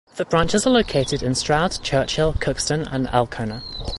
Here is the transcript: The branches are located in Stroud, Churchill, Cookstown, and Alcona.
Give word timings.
The 0.15 0.25
branches 0.25 0.65
are 0.65 0.71
located 0.71 1.21
in 1.21 1.35
Stroud, 1.35 1.77
Churchill, 1.83 2.33
Cookstown, 2.33 2.87
and 2.91 3.05
Alcona. 3.09 3.61